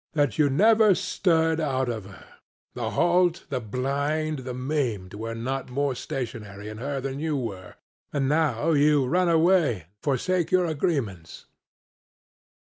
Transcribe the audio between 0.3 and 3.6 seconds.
you never stirred out of her; the halt, the